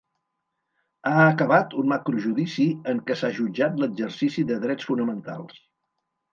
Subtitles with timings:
[1.09, 5.65] Ha acabat un macrojudici en què s’ha jutjat l’exercici de drets fonamentals.